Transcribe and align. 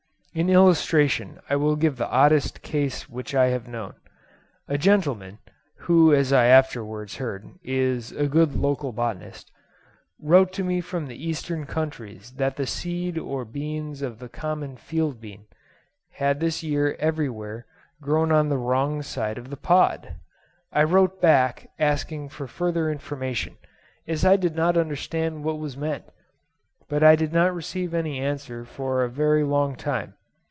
In 0.33 0.49
illustration, 0.49 1.41
I 1.49 1.57
will 1.57 1.75
give 1.75 1.97
the 1.97 2.07
oddest 2.07 2.61
case 2.61 3.09
which 3.09 3.35
I 3.35 3.47
have 3.47 3.67
known. 3.67 3.95
A 4.65 4.77
gentleman 4.77 5.39
(who, 5.79 6.13
as 6.15 6.31
I 6.31 6.45
afterwards 6.45 7.17
heard, 7.17 7.45
is 7.65 8.13
a 8.13 8.29
good 8.29 8.55
local 8.55 8.93
botanist) 8.93 9.51
wrote 10.21 10.53
to 10.53 10.63
me 10.63 10.79
from 10.79 11.07
the 11.07 11.21
Eastern 11.21 11.65
counties 11.65 12.31
that 12.37 12.55
the 12.55 12.65
seed 12.65 13.17
or 13.17 13.43
beans 13.43 14.01
of 14.01 14.19
the 14.19 14.29
common 14.29 14.77
field 14.77 15.19
bean 15.19 15.47
had 16.11 16.39
this 16.39 16.63
year 16.63 16.95
everywhere 16.97 17.65
grown 18.01 18.31
on 18.31 18.47
the 18.47 18.57
wrong 18.57 19.01
side 19.01 19.37
of 19.37 19.49
the 19.49 19.57
pod. 19.57 20.15
I 20.71 20.83
wrote 20.83 21.19
back, 21.19 21.69
asking 21.77 22.29
for 22.29 22.47
further 22.47 22.89
information, 22.89 23.57
as 24.07 24.23
I 24.23 24.37
did 24.37 24.55
not 24.55 24.77
understand 24.77 25.43
what 25.43 25.59
was 25.59 25.75
meant; 25.75 26.05
but 26.87 27.03
I 27.03 27.17
did 27.17 27.33
not 27.33 27.53
receive 27.53 27.93
any 27.93 28.21
answer 28.21 28.63
for 28.63 29.03
a 29.03 29.09
very 29.09 29.43
long 29.43 29.75
time. 29.75 30.13